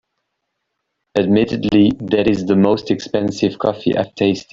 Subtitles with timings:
[1.15, 4.49] Admittedly, that is the most expensive coffee I’ve tasted.